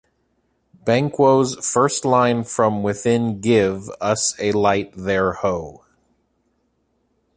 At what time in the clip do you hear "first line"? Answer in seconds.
1.63-2.43